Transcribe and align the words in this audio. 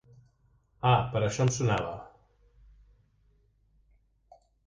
Ah, 0.91 1.01
per 1.11 1.21
això 1.25 1.45
em 1.47 1.51
sonava... 1.57 1.91